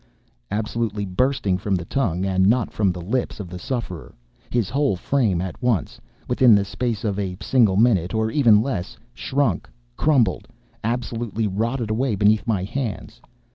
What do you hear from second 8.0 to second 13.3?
or even less, shrunk—crumbled—absolutely rotted away beneath my hands.